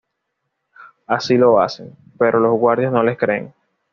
[1.05, 3.53] Así lo hacen, pero los guardias no les creen.